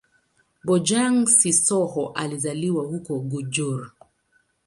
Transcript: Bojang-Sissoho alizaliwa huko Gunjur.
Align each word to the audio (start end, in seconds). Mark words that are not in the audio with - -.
Bojang-Sissoho 0.65 2.11
alizaliwa 2.13 2.83
huko 2.85 3.19
Gunjur. 3.19 3.91